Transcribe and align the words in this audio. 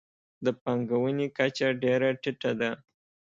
د 0.45 0.47
پانګونې 0.63 1.27
کچه 1.37 1.67
ډېره 1.81 2.09
ټیټه 2.21 2.51
ده. 2.59 2.71